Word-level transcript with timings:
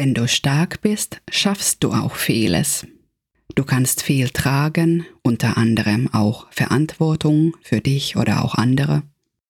Wenn 0.00 0.14
du 0.14 0.28
stark 0.28 0.80
bist, 0.80 1.20
schaffst 1.28 1.82
du 1.82 1.90
auch 1.90 2.14
vieles. 2.14 2.86
Du 3.56 3.64
kannst 3.64 4.00
viel 4.00 4.28
tragen, 4.28 5.04
unter 5.22 5.56
anderem 5.56 6.08
auch 6.14 6.46
Verantwortung 6.52 7.56
für 7.62 7.80
dich 7.80 8.16
oder 8.16 8.44
auch 8.44 8.54
andere. 8.54 9.02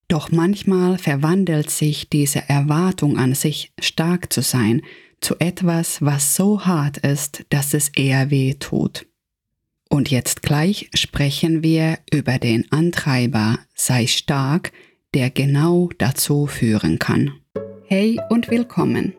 Doch 0.09 0.31
manchmal 0.31 0.97
verwandelt 0.97 1.69
sich 1.69 2.09
diese 2.09 2.49
Erwartung 2.49 3.19
an 3.19 3.35
sich 3.35 3.75
stark 3.79 4.33
zu 4.33 4.41
sein 4.41 4.81
zu 5.21 5.39
etwas, 5.39 6.01
was 6.01 6.35
so 6.35 6.65
hart 6.65 6.97
ist, 6.97 7.45
dass 7.51 7.75
es 7.75 7.91
eher 7.91 8.31
weh 8.31 8.55
tut. 8.55 9.05
Und 9.91 10.11
jetzt 10.11 10.41
gleich 10.41 10.89
sprechen 10.95 11.63
wir 11.63 11.99
über 12.11 12.39
den 12.39 12.73
Antreiber 12.73 13.59
sei 13.75 14.07
stark, 14.07 14.73
der 15.13 15.29
genau 15.29 15.91
dazu 15.99 16.47
führen 16.47 16.99
kann. 16.99 17.33
Hey 17.85 18.19
und 18.31 18.49
willkommen. 18.49 19.13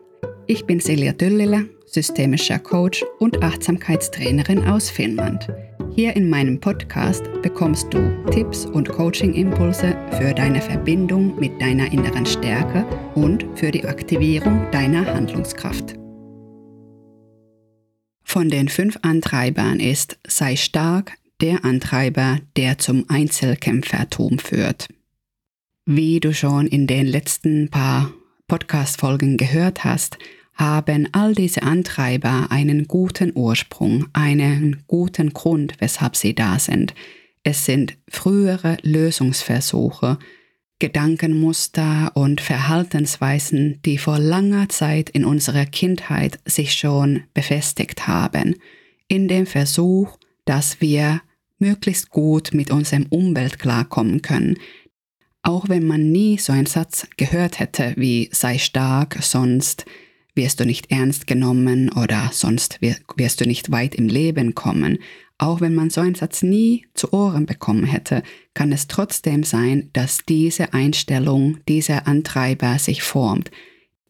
Ich 0.50 0.64
bin 0.64 0.80
Silja 0.80 1.12
Düllile, 1.12 1.70
systemischer 1.86 2.58
Coach 2.58 3.04
und 3.20 3.40
Achtsamkeitstrainerin 3.40 4.64
aus 4.64 4.90
Finnland. 4.90 5.46
Hier 5.94 6.16
in 6.16 6.28
meinem 6.28 6.58
Podcast 6.58 7.22
bekommst 7.40 7.94
du 7.94 8.00
Tipps 8.32 8.66
und 8.66 8.88
Coaching-Impulse 8.88 9.96
für 10.18 10.34
deine 10.34 10.60
Verbindung 10.60 11.38
mit 11.38 11.62
deiner 11.62 11.92
inneren 11.92 12.26
Stärke 12.26 12.84
und 13.14 13.46
für 13.54 13.70
die 13.70 13.84
Aktivierung 13.84 14.68
deiner 14.72 15.06
Handlungskraft. 15.06 15.94
Von 18.24 18.48
den 18.48 18.68
fünf 18.68 18.98
Antreibern 19.02 19.78
ist 19.78 20.18
Sei 20.26 20.56
stark 20.56 21.12
der 21.40 21.64
Antreiber, 21.64 22.40
der 22.56 22.76
zum 22.78 23.04
Einzelkämpfertum 23.08 24.40
führt. 24.40 24.88
Wie 25.86 26.18
du 26.18 26.34
schon 26.34 26.66
in 26.66 26.88
den 26.88 27.06
letzten 27.06 27.70
paar 27.70 28.12
Podcast-Folgen 28.48 29.36
gehört 29.36 29.84
hast, 29.84 30.18
haben 30.60 31.08
all 31.12 31.34
diese 31.34 31.62
Antreiber 31.62 32.48
einen 32.50 32.86
guten 32.86 33.32
Ursprung, 33.34 34.06
einen 34.12 34.84
guten 34.86 35.32
Grund, 35.32 35.74
weshalb 35.78 36.14
sie 36.14 36.34
da 36.34 36.58
sind. 36.58 36.94
Es 37.42 37.64
sind 37.64 37.96
frühere 38.08 38.76
Lösungsversuche, 38.82 40.18
Gedankenmuster 40.78 42.12
und 42.14 42.40
Verhaltensweisen, 42.40 43.80
die 43.84 43.98
vor 43.98 44.18
langer 44.18 44.68
Zeit 44.68 45.10
in 45.10 45.24
unserer 45.24 45.66
Kindheit 45.66 46.38
sich 46.44 46.74
schon 46.74 47.24
befestigt 47.34 48.06
haben, 48.06 48.56
in 49.08 49.28
dem 49.28 49.46
Versuch, 49.46 50.18
dass 50.44 50.80
wir 50.80 51.22
möglichst 51.58 52.10
gut 52.10 52.50
mit 52.52 52.70
unserem 52.70 53.06
Umwelt 53.06 53.58
klarkommen 53.58 54.22
können, 54.22 54.58
auch 55.42 55.68
wenn 55.68 55.86
man 55.86 56.12
nie 56.12 56.38
so 56.38 56.52
einen 56.52 56.66
Satz 56.66 57.06
gehört 57.16 57.60
hätte 57.60 57.94
wie 57.96 58.28
sei 58.32 58.58
stark, 58.58 59.18
sonst 59.22 59.86
wirst 60.34 60.60
du 60.60 60.66
nicht 60.66 60.90
ernst 60.90 61.26
genommen 61.26 61.90
oder 61.90 62.30
sonst 62.32 62.80
wirst 62.80 63.40
du 63.40 63.46
nicht 63.46 63.70
weit 63.70 63.94
im 63.94 64.08
Leben 64.08 64.54
kommen. 64.54 64.98
Auch 65.38 65.60
wenn 65.60 65.74
man 65.74 65.88
so 65.88 66.02
einen 66.02 66.14
Satz 66.14 66.42
nie 66.42 66.86
zu 66.94 67.12
Ohren 67.12 67.46
bekommen 67.46 67.84
hätte, 67.84 68.22
kann 68.52 68.72
es 68.72 68.88
trotzdem 68.88 69.42
sein, 69.42 69.88
dass 69.94 70.18
diese 70.28 70.74
Einstellung, 70.74 71.58
dieser 71.66 72.06
Antreiber 72.06 72.78
sich 72.78 73.02
formt. 73.02 73.50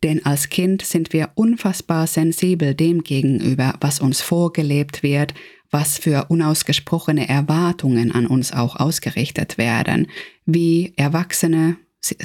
Denn 0.03 0.25
als 0.25 0.49
Kind 0.49 0.83
sind 0.83 1.13
wir 1.13 1.31
unfassbar 1.35 2.07
sensibel 2.07 2.75
dem 2.75 3.05
gegenüber, 3.05 3.75
was 3.81 4.01
uns 4.01 4.21
vorgelebt 4.21 5.03
wird, 5.03 5.35
was 5.71 5.99
für 5.99 6.27
unausgesprochene 6.31 7.29
Erwartungen 7.29 8.13
an 8.13 8.27
uns 8.27 8.53
auch 8.53 8.77
ausgerichtet 8.77 9.57
werden, 9.57 10.09
wie 10.47 10.95
Erwachsene 10.97 11.77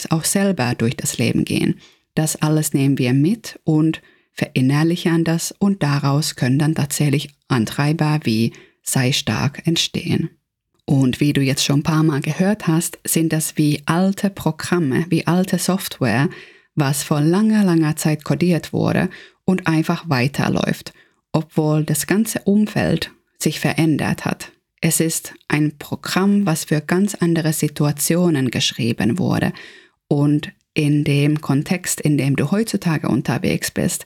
auch 0.10 0.24
selber 0.24 0.74
durch 0.76 0.96
das 0.96 1.18
Leben 1.18 1.46
gehen. 1.46 1.80
Das 2.16 2.38
alles 2.38 2.74
nehmen 2.74 2.98
wir 2.98 3.14
mit 3.14 3.60
und 3.64 4.02
verinnerlichen 4.34 5.24
das 5.24 5.54
und 5.58 5.84
daraus 5.84 6.36
können 6.36 6.60
dann 6.60 6.76
tatsächlich 6.76 7.30
Antreiber 7.48 8.20
wie 8.24 8.54
sei 8.82 9.12
stark 9.12 9.66
entstehen. 9.68 10.30
Und 10.86 11.20
wie 11.20 11.34
du 11.34 11.42
jetzt 11.42 11.66
schon 11.66 11.80
ein 11.80 11.84
paar 11.84 12.04
Mal 12.04 12.22
gehört 12.22 12.68
hast, 12.68 13.00
sind 13.06 13.34
das 13.34 13.58
wie 13.58 13.82
alte 13.86 14.30
Programme, 14.30 15.06
wie 15.10 15.26
alte 15.26 15.58
Software, 15.58 16.30
was 16.76 17.04
vor 17.04 17.22
langer, 17.22 17.64
langer 17.64 17.96
Zeit 17.96 18.24
kodiert 18.24 18.72
wurde 18.72 19.10
und 19.46 19.68
einfach 19.68 20.10
weiterläuft, 20.10 20.94
obwohl 21.32 21.84
das 21.84 22.06
ganze 22.06 22.40
Umfeld 22.42 23.12
sich 23.40 23.60
verändert 23.60 24.26
hat. 24.26 24.52
Es 24.82 25.00
ist 25.00 25.34
ein 25.48 25.78
Programm, 25.80 26.46
was 26.46 26.66
für 26.66 26.82
ganz 26.82 27.16
andere 27.16 27.54
Situationen 27.54 28.52
geschrieben 28.52 29.18
wurde 29.18 29.54
und 30.08 30.52
in 30.76 31.04
dem 31.04 31.42
Kontext, 31.42 32.00
in 32.00 32.20
dem 32.20 32.36
du 32.36 32.52
heutzutage 32.52 33.08
unterwegs 33.08 33.72
bist. 33.72 34.06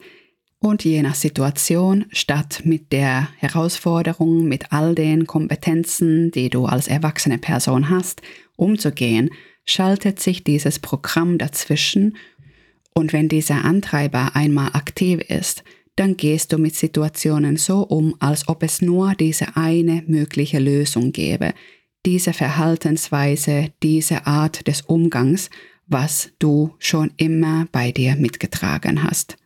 Und 0.60 0.86
je 0.86 1.02
nach 1.02 1.16
Situation, 1.16 2.06
statt 2.12 2.62
mit 2.64 2.94
der 2.94 3.28
Herausforderung, 3.38 4.48
mit 4.48 4.72
all 4.72 4.96
den 4.96 5.28
Kompetenzen, 5.28 6.32
die 6.32 6.50
du 6.50 6.66
als 6.66 6.88
erwachsene 6.88 7.38
Person 7.38 7.90
hast, 7.90 8.22
umzugehen, 8.56 9.30
schaltet 9.66 10.22
sich 10.22 10.46
dieses 10.46 10.80
Programm 10.80 11.38
dazwischen 11.38 12.16
und 13.00 13.14
wenn 13.14 13.30
dieser 13.30 13.64
Antreiber 13.64 14.36
einmal 14.36 14.72
aktiv 14.74 15.22
ist, 15.22 15.64
dann 15.96 16.18
gehst 16.18 16.52
du 16.52 16.58
mit 16.58 16.76
Situationen 16.76 17.56
so 17.56 17.82
um, 17.82 18.16
als 18.20 18.48
ob 18.48 18.62
es 18.64 18.82
nur 18.82 19.14
diese 19.16 19.56
eine 19.56 20.04
mögliche 20.08 20.60
Lösung 20.60 21.12
gäbe, 21.12 21.54
diese 22.06 22.34
Verhaltensweise, 22.34 23.72
diese 23.84 24.26
Art 24.28 24.68
des 24.68 24.82
Umgangs, 24.82 25.50
was 25.90 26.32
du 26.40 26.76
schon 26.80 27.12
immer 27.18 27.68
bei 27.72 27.92
dir 27.92 28.16
mitgetragen 28.16 29.04
hast. 29.04 29.38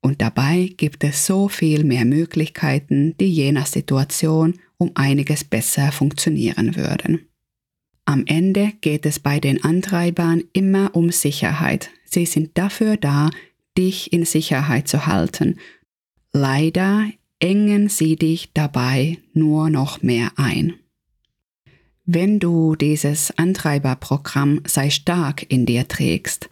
Und 0.00 0.22
dabei 0.22 0.72
gibt 0.76 1.04
es 1.04 1.26
so 1.26 1.48
viel 1.48 1.84
mehr 1.84 2.04
Möglichkeiten, 2.04 3.16
die 3.18 3.32
je 3.32 3.52
nach 3.52 3.66
Situation 3.66 4.54
um 4.78 4.92
einiges 4.94 5.44
besser 5.44 5.92
funktionieren 5.92 6.76
würden. 6.76 7.28
Am 8.04 8.24
Ende 8.26 8.72
geht 8.80 9.04
es 9.04 9.18
bei 9.18 9.40
den 9.40 9.64
Antreibern 9.64 10.44
immer 10.52 10.94
um 10.94 11.10
Sicherheit. 11.10 11.90
Sie 12.04 12.24
sind 12.24 12.56
dafür 12.56 12.96
da, 12.96 13.30
dich 13.76 14.12
in 14.12 14.24
Sicherheit 14.24 14.86
zu 14.86 15.06
halten. 15.06 15.58
Leider 16.32 17.10
engen 17.40 17.88
sie 17.88 18.16
dich 18.16 18.52
dabei 18.54 19.18
nur 19.34 19.70
noch 19.70 20.02
mehr 20.02 20.30
ein. 20.36 20.74
Wenn 22.08 22.38
du 22.38 22.76
dieses 22.76 23.36
Antreiberprogramm 23.36 24.60
sei 24.64 24.90
stark 24.90 25.44
in 25.50 25.66
dir 25.66 25.88
trägst, 25.88 26.48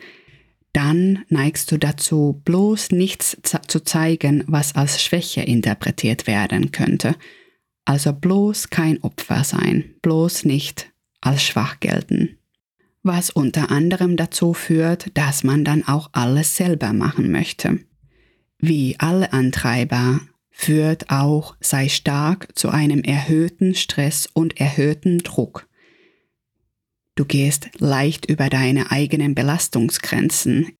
dann 0.72 1.25
neigst 1.28 1.70
du 1.70 1.78
dazu, 1.78 2.42
bloß 2.44 2.91
nichts 2.91 3.37
zu 3.69 3.84
zeigen, 3.84 4.42
was 4.48 4.75
als 4.75 5.00
Schwäche 5.00 5.42
interpretiert 5.42 6.26
werden 6.26 6.72
könnte. 6.72 7.15
Also 7.84 8.12
bloß 8.12 8.70
kein 8.70 9.00
Opfer 9.04 9.44
sein, 9.44 9.94
bloß 10.03 10.44
nicht 10.44 10.91
als 11.20 11.44
schwach 11.44 11.78
gelten. 11.78 12.36
Was 13.04 13.31
unter 13.31 13.71
anderem 13.71 14.16
dazu 14.16 14.54
führt, 14.54 15.16
dass 15.16 15.44
man 15.44 15.65
dann 15.65 15.86
auch 15.86 16.10
alles 16.12 16.56
selber 16.56 16.92
machen 16.92 17.31
möchte. 17.31 17.78
Wie 18.59 18.97
alle 18.98 19.32
Antreiber 19.32 20.21
führt 20.56 21.10
auch 21.10 21.56
sei 21.60 21.88
stark 21.88 22.48
zu 22.54 22.70
einem 22.70 23.03
erhöhten 23.03 23.75
Stress 23.75 24.28
und 24.32 24.59
erhöhten 24.59 25.19
Druck. 25.19 25.69
Du 27.16 27.25
gehst 27.25 27.69
leicht 27.78 28.26
über 28.26 28.48
deine 28.48 28.91
eigenen 28.91 29.34
Belastungsgrenzen. 29.34 30.70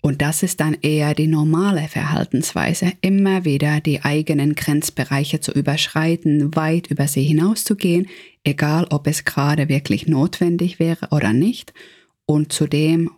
Und 0.00 0.22
das 0.22 0.44
ist 0.44 0.60
dann 0.60 0.74
eher 0.80 1.14
die 1.14 1.26
normale 1.26 1.88
Verhaltensweise, 1.88 2.92
immer 3.00 3.44
wieder 3.44 3.80
die 3.80 4.02
eigenen 4.02 4.54
Grenzbereiche 4.54 5.40
zu 5.40 5.50
überschreiten, 5.50 6.54
weit 6.54 6.86
über 6.86 7.08
sie 7.08 7.24
hinauszugehen, 7.24 8.06
egal 8.44 8.86
ob 8.90 9.08
es 9.08 9.24
gerade 9.24 9.68
wirklich 9.68 10.06
notwendig 10.06 10.78
wäre 10.78 11.08
oder 11.10 11.32
nicht, 11.32 11.74
und 12.26 12.52
zudem 12.52 13.10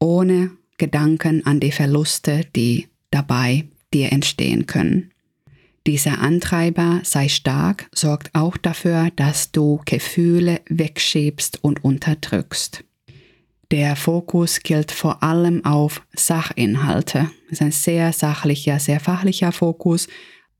ohne 0.00 0.50
Gedanken 0.78 1.44
an 1.44 1.60
die 1.60 1.72
Verluste, 1.72 2.46
die 2.56 2.88
dabei 3.10 3.66
dir 3.92 4.10
entstehen 4.12 4.64
können. 4.64 5.11
Dieser 5.86 6.20
Antreiber 6.20 7.00
sei 7.02 7.28
stark, 7.28 7.88
sorgt 7.92 8.30
auch 8.34 8.56
dafür, 8.56 9.10
dass 9.16 9.50
du 9.50 9.80
Gefühle 9.84 10.60
wegschiebst 10.68 11.58
und 11.62 11.84
unterdrückst. 11.84 12.84
Der 13.72 13.96
Fokus 13.96 14.60
gilt 14.60 14.92
vor 14.92 15.22
allem 15.22 15.64
auf 15.64 16.02
Sachinhalte. 16.14 17.30
Es 17.46 17.52
ist 17.52 17.62
ein 17.62 17.72
sehr 17.72 18.12
sachlicher, 18.12 18.78
sehr 18.78 19.00
fachlicher 19.00 19.50
Fokus, 19.50 20.08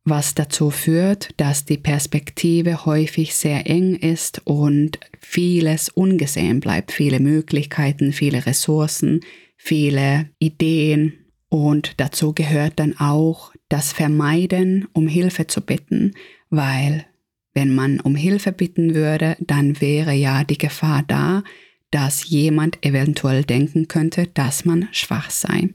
was 0.04 0.34
dazu 0.34 0.70
führt, 0.70 1.28
dass 1.36 1.64
die 1.64 1.76
Perspektive 1.76 2.86
häufig 2.86 3.34
sehr 3.34 3.68
eng 3.68 3.94
ist 3.94 4.40
und 4.44 4.98
vieles 5.20 5.88
ungesehen 5.90 6.60
bleibt, 6.60 6.90
viele 6.90 7.20
Möglichkeiten, 7.20 8.12
viele 8.12 8.46
Ressourcen, 8.46 9.20
viele 9.56 10.30
Ideen. 10.38 11.12
Und 11.48 12.00
dazu 12.00 12.32
gehört 12.32 12.80
dann 12.80 12.98
auch 12.98 13.51
das 13.72 13.92
Vermeiden, 13.92 14.86
um 14.92 15.08
Hilfe 15.08 15.46
zu 15.46 15.62
bitten, 15.62 16.12
weil 16.50 17.06
wenn 17.54 17.74
man 17.74 18.00
um 18.00 18.14
Hilfe 18.14 18.52
bitten 18.52 18.94
würde, 18.94 19.36
dann 19.40 19.80
wäre 19.80 20.12
ja 20.12 20.44
die 20.44 20.58
Gefahr 20.58 21.02
da, 21.06 21.42
dass 21.90 22.28
jemand 22.28 22.84
eventuell 22.84 23.44
denken 23.44 23.88
könnte, 23.88 24.26
dass 24.26 24.66
man 24.66 24.88
schwach 24.92 25.30
sei. 25.30 25.70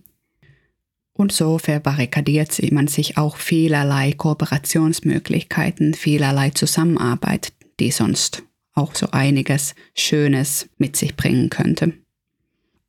Und 1.14 1.32
so 1.32 1.58
verbarrikadiert 1.58 2.72
man 2.72 2.88
sich 2.88 3.18
auch 3.18 3.38
vielerlei 3.38 4.12
Kooperationsmöglichkeiten, 4.12 5.96
vielerlei 5.96 6.52
Zusammenarbeit, 6.52 7.52
die 7.80 7.90
sonst 7.90 8.44
auch 8.74 8.94
so 8.94 9.08
einiges 9.10 9.74
Schönes 9.96 10.70
mit 10.78 10.96
sich 10.96 11.16
bringen 11.16 11.50
könnte. 11.50 11.94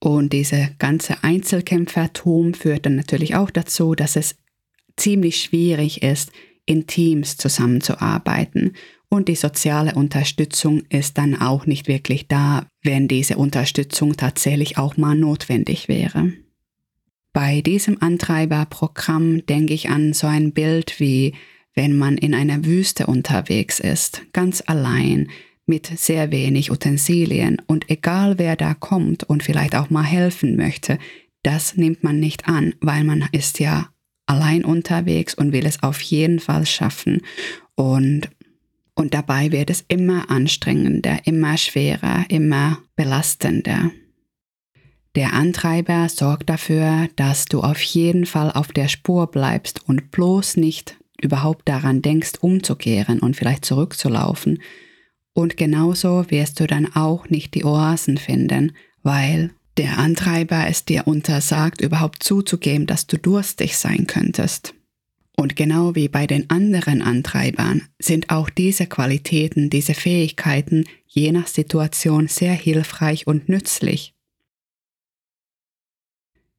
Und 0.00 0.34
diese 0.34 0.68
ganze 0.78 1.24
Einzelkämpfertum 1.24 2.52
führt 2.52 2.84
dann 2.84 2.96
natürlich 2.96 3.34
auch 3.34 3.50
dazu, 3.50 3.94
dass 3.94 4.14
es 4.14 4.36
ziemlich 4.98 5.42
schwierig 5.42 6.02
ist, 6.02 6.30
in 6.66 6.86
Teams 6.86 7.36
zusammenzuarbeiten. 7.36 8.74
Und 9.08 9.28
die 9.28 9.36
soziale 9.36 9.94
Unterstützung 9.94 10.82
ist 10.90 11.16
dann 11.16 11.40
auch 11.40 11.64
nicht 11.64 11.88
wirklich 11.88 12.28
da, 12.28 12.66
wenn 12.82 13.08
diese 13.08 13.38
Unterstützung 13.38 14.16
tatsächlich 14.16 14.76
auch 14.76 14.98
mal 14.98 15.14
notwendig 15.14 15.88
wäre. 15.88 16.32
Bei 17.32 17.62
diesem 17.62 18.02
Antreiberprogramm 18.02 19.46
denke 19.46 19.72
ich 19.72 19.88
an 19.88 20.12
so 20.12 20.26
ein 20.26 20.52
Bild 20.52 21.00
wie 21.00 21.34
wenn 21.78 21.96
man 21.96 22.18
in 22.18 22.34
einer 22.34 22.64
Wüste 22.64 23.06
unterwegs 23.06 23.78
ist, 23.78 24.22
ganz 24.32 24.64
allein, 24.66 25.28
mit 25.64 25.86
sehr 25.86 26.32
wenig 26.32 26.72
Utensilien 26.72 27.62
und 27.68 27.88
egal 27.88 28.36
wer 28.36 28.56
da 28.56 28.74
kommt 28.74 29.22
und 29.22 29.44
vielleicht 29.44 29.76
auch 29.76 29.88
mal 29.88 30.02
helfen 30.02 30.56
möchte, 30.56 30.98
das 31.44 31.76
nimmt 31.76 32.02
man 32.02 32.18
nicht 32.18 32.48
an, 32.48 32.74
weil 32.80 33.04
man 33.04 33.28
ist 33.30 33.60
ja 33.60 33.90
allein 34.28 34.64
unterwegs 34.64 35.34
und 35.34 35.52
will 35.52 35.66
es 35.66 35.82
auf 35.82 36.00
jeden 36.00 36.40
Fall 36.40 36.66
schaffen 36.66 37.22
und 37.74 38.28
und 38.94 39.14
dabei 39.14 39.52
wird 39.52 39.70
es 39.70 39.84
immer 39.86 40.28
anstrengender, 40.28 41.20
immer 41.24 41.56
schwerer, 41.56 42.24
immer 42.28 42.78
belastender. 42.96 43.92
Der 45.14 45.34
Antreiber 45.34 46.08
sorgt 46.08 46.50
dafür, 46.50 47.08
dass 47.14 47.44
du 47.44 47.60
auf 47.60 47.80
jeden 47.80 48.26
Fall 48.26 48.50
auf 48.50 48.72
der 48.72 48.88
Spur 48.88 49.28
bleibst 49.28 49.88
und 49.88 50.10
bloß 50.10 50.56
nicht 50.56 50.96
überhaupt 51.22 51.68
daran 51.68 52.02
denkst, 52.02 52.32
umzukehren 52.40 53.20
und 53.20 53.36
vielleicht 53.36 53.64
zurückzulaufen. 53.64 54.60
Und 55.32 55.56
genauso 55.56 56.28
wirst 56.30 56.58
du 56.58 56.66
dann 56.66 56.92
auch 56.94 57.28
nicht 57.28 57.54
die 57.54 57.64
Oasen 57.64 58.18
finden, 58.18 58.72
weil 59.04 59.50
der 59.78 59.98
Antreiber 59.98 60.66
es 60.66 60.84
dir 60.84 61.06
untersagt, 61.06 61.80
überhaupt 61.80 62.22
zuzugeben, 62.22 62.86
dass 62.86 63.06
du 63.06 63.16
durstig 63.16 63.78
sein 63.78 64.06
könntest. 64.06 64.74
Und 65.36 65.54
genau 65.54 65.94
wie 65.94 66.08
bei 66.08 66.26
den 66.26 66.50
anderen 66.50 67.00
Antreibern 67.00 67.82
sind 68.00 68.30
auch 68.30 68.50
diese 68.50 68.86
Qualitäten, 68.86 69.70
diese 69.70 69.94
Fähigkeiten 69.94 70.84
je 71.06 71.30
nach 71.30 71.46
Situation 71.46 72.26
sehr 72.26 72.54
hilfreich 72.54 73.28
und 73.28 73.48
nützlich. 73.48 74.14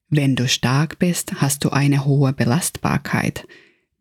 Wenn 0.09 0.37
du 0.37 0.47
stark 0.47 0.97
bist, 0.97 1.41
hast 1.41 1.65
du 1.65 1.71
eine 1.71 2.05
hohe 2.05 2.31
Belastbarkeit. 2.31 3.45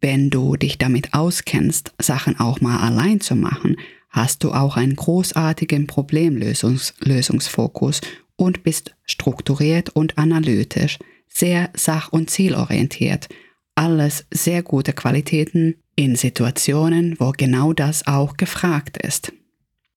Wenn 0.00 0.31
du 0.31 0.55
dich 0.56 0.79
damit 0.79 1.12
auskennst, 1.12 1.93
Sachen 2.00 2.38
auch 2.38 2.61
mal 2.61 2.79
allein 2.79 3.20
zu 3.20 3.35
machen, 3.35 3.76
hast 4.11 4.44
du 4.44 4.53
auch 4.53 4.76
einen 4.76 4.94
großartigen 4.94 5.88
Problemlösungsfokus 5.88 8.00
und 8.38 8.62
bist 8.62 8.94
strukturiert 9.05 9.90
und 9.90 10.17
analytisch, 10.17 10.99
sehr 11.29 11.70
sach- 11.75 12.12
und 12.12 12.31
zielorientiert. 12.31 13.29
Alles 13.75 14.26
sehr 14.32 14.62
gute 14.62 14.94
Qualitäten 14.94 15.75
in 15.96 16.17
Situationen, 16.17 17.17
wo 17.19 17.32
genau 17.37 17.73
das 17.73 18.06
auch 18.06 18.37
gefragt 18.37 18.96
ist. 18.96 19.32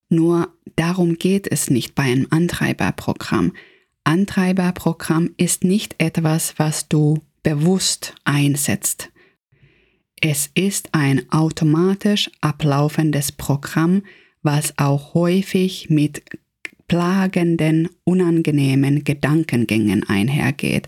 Nur 0.09 0.53
darum 0.75 1.17
geht 1.17 1.49
es 1.49 1.69
nicht 1.69 1.95
bei 1.95 2.03
einem 2.03 2.27
Antreiberprogramm. 2.31 3.53
Antreiberprogramm 4.03 5.29
ist 5.37 5.63
nicht 5.63 5.95
etwas, 5.99 6.55
was 6.57 6.89
du 6.89 7.19
bewusst 7.43 8.15
einsetzt. 8.23 9.09
Es 10.19 10.49
ist 10.53 10.89
ein 10.93 11.31
automatisch 11.31 12.29
ablaufendes 12.41 13.31
Programm, 13.31 14.03
was 14.43 14.77
auch 14.77 15.13
häufig 15.13 15.89
mit 15.89 16.23
plagenden, 16.91 17.87
unangenehmen 18.03 19.05
Gedankengängen 19.05 20.03
einhergeht, 20.09 20.87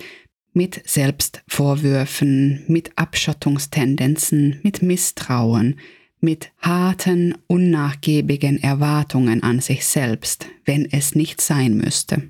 mit 0.51 0.81
Selbstvorwürfen, 0.85 2.65
mit 2.67 2.91
Abschottungstendenzen, 2.97 4.59
mit 4.63 4.81
Misstrauen, 4.81 5.79
mit 6.19 6.51
harten, 6.59 7.35
unnachgiebigen 7.47 8.61
Erwartungen 8.61 9.43
an 9.43 9.61
sich 9.61 9.85
selbst, 9.85 10.47
wenn 10.65 10.91
es 10.91 11.15
nicht 11.15 11.39
sein 11.39 11.77
müsste. 11.77 12.23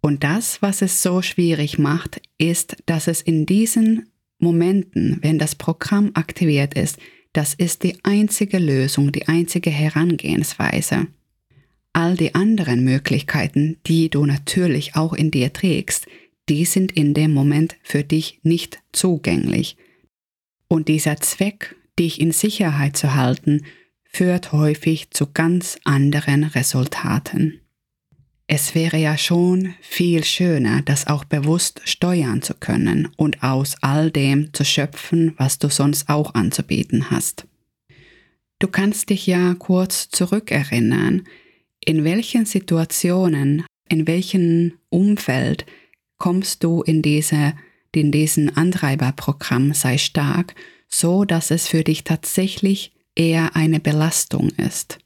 Und 0.00 0.24
das, 0.24 0.62
was 0.62 0.80
es 0.80 1.02
so 1.02 1.20
schwierig 1.20 1.78
macht, 1.78 2.22
ist, 2.38 2.78
dass 2.86 3.08
es 3.08 3.20
in 3.20 3.44
diesen 3.44 4.08
Momenten, 4.38 5.18
wenn 5.20 5.38
das 5.38 5.54
Programm 5.54 6.12
aktiviert 6.14 6.72
ist, 6.72 6.98
das 7.34 7.52
ist 7.52 7.82
die 7.82 7.98
einzige 8.04 8.58
Lösung, 8.58 9.12
die 9.12 9.28
einzige 9.28 9.68
Herangehensweise. 9.68 11.08
All 11.96 12.14
die 12.14 12.34
anderen 12.34 12.84
Möglichkeiten, 12.84 13.78
die 13.86 14.10
du 14.10 14.26
natürlich 14.26 14.96
auch 14.96 15.14
in 15.14 15.30
dir 15.30 15.54
trägst, 15.54 16.06
die 16.46 16.66
sind 16.66 16.92
in 16.92 17.14
dem 17.14 17.32
Moment 17.32 17.74
für 17.82 18.04
dich 18.04 18.38
nicht 18.42 18.80
zugänglich. 18.92 19.78
Und 20.68 20.88
dieser 20.88 21.16
Zweck, 21.16 21.74
dich 21.98 22.20
in 22.20 22.32
Sicherheit 22.32 22.98
zu 22.98 23.14
halten, 23.14 23.64
führt 24.04 24.52
häufig 24.52 25.10
zu 25.10 25.32
ganz 25.32 25.78
anderen 25.84 26.44
Resultaten. 26.44 27.62
Es 28.46 28.74
wäre 28.74 28.98
ja 28.98 29.16
schon 29.16 29.72
viel 29.80 30.22
schöner, 30.22 30.82
das 30.82 31.06
auch 31.06 31.24
bewusst 31.24 31.80
steuern 31.86 32.42
zu 32.42 32.52
können 32.52 33.08
und 33.16 33.42
aus 33.42 33.74
all 33.80 34.10
dem 34.10 34.52
zu 34.52 34.66
schöpfen, 34.66 35.32
was 35.38 35.58
du 35.58 35.70
sonst 35.70 36.10
auch 36.10 36.34
anzubieten 36.34 37.10
hast. 37.10 37.46
Du 38.58 38.68
kannst 38.68 39.08
dich 39.08 39.26
ja 39.26 39.54
kurz 39.54 40.10
zurückerinnern, 40.10 41.26
in 41.86 42.04
welchen 42.04 42.44
Situationen, 42.44 43.64
in 43.88 44.06
welchem 44.06 44.74
Umfeld 44.90 45.64
kommst 46.18 46.62
du 46.62 46.82
in 46.82 47.00
diese 47.00 47.54
in 47.94 48.12
diesen 48.12 48.54
Antreiberprogramm 48.54 49.72
sei 49.72 49.96
stark, 49.96 50.54
so 50.86 51.24
dass 51.24 51.50
es 51.50 51.66
für 51.66 51.82
dich 51.82 52.04
tatsächlich 52.04 52.92
eher 53.14 53.56
eine 53.56 53.80
Belastung 53.80 54.50
ist. 54.50 54.98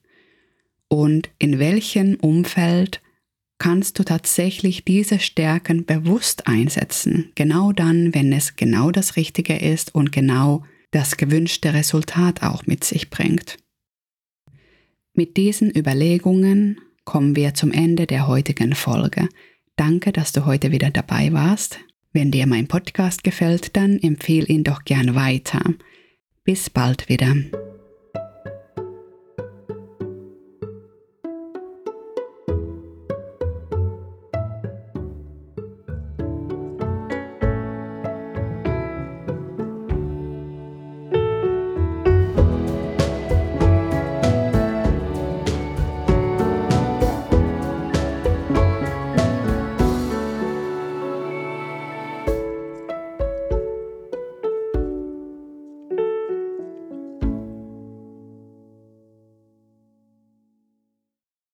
Und 0.89 1.31
in 1.39 1.61
welchem 1.61 2.17
Umfeld 2.17 3.01
kannst 3.59 3.99
du 3.99 4.03
tatsächlich 4.03 4.85
diese 4.85 5.21
Stärken 5.21 5.85
bewusst 5.85 6.49
einsetzen, 6.49 7.31
genau 7.37 7.73
dann, 7.73 8.13
wenn 8.15 8.33
es 8.33 8.57
genau 8.57 8.91
das 8.91 9.15
Richtige 9.15 9.57
ist 9.57 9.95
und 9.95 10.11
genau 10.11 10.65
das 10.91 11.17
gewünschte 11.17 11.73
Resultat 11.73 12.43
auch 12.43 12.67
mit 12.67 12.83
sich 12.83 13.11
bringt. 13.11 13.59
Mit 15.21 15.37
diesen 15.37 15.71
Überlegungen 15.77 16.81
kommen 17.05 17.37
wir 17.37 17.53
zum 17.53 17.73
Ende 17.73 18.07
der 18.07 18.27
heutigen 18.27 18.75
Folge. 18.75 19.29
Danke, 19.77 20.13
dass 20.13 20.33
du 20.33 20.47
heute 20.47 20.73
wieder 20.73 20.89
dabei 20.89 21.31
warst. 21.35 21.79
Wenn 22.15 22.31
dir 22.31 22.47
mein 22.47 22.69
Podcast 22.69 23.23
gefällt, 23.23 23.77
dann 23.77 23.99
empfehle 23.99 24.47
ihn 24.47 24.65
doch 24.65 24.83
gern 24.85 25.15
weiter. 25.15 25.61
Bis 26.43 26.71
bald 26.71 27.11
wieder. 27.11 27.37